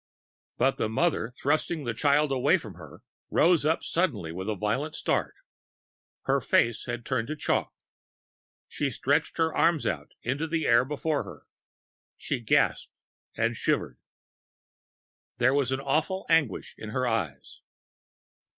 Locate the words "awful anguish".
15.81-16.73